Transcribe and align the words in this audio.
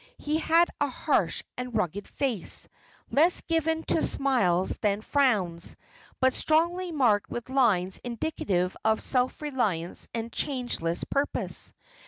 He 0.17 0.39
had 0.39 0.67
a 0.79 0.87
harsh 0.87 1.43
and 1.57 1.75
rugged 1.75 2.07
face, 2.07 2.67
less 3.11 3.41
given 3.41 3.83
to 3.89 4.01
smiles 4.01 4.75
than 4.77 5.01
frowns, 5.01 5.75
but 6.19 6.33
strongly 6.33 6.91
marked 6.91 7.29
with 7.29 7.51
lines 7.51 7.99
indicative 8.03 8.75
of 8.83 8.99
self 8.99 9.43
reliance 9.43 10.07
and 10.11 10.33
changeless 10.33 11.03
purpose. 11.03 11.75